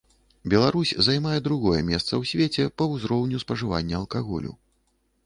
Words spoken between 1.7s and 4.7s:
месца ў свеце па ўзроўню спажывання алкаголю.